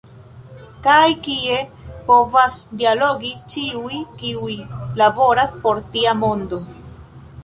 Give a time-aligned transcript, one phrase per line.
[0.85, 1.57] Kaj kie
[2.07, 4.55] povas dialogi ĉiuj, kiuj
[5.03, 6.61] laboras por tia mondo.